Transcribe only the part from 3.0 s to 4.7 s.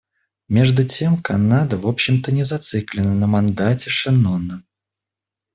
на мандате Шеннона.